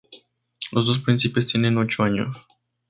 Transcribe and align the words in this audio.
Los 0.71 0.87
dos 0.87 0.97
príncipes 0.97 1.45
tienen 1.45 1.77
ocho 1.77 2.01
años. 2.01 2.35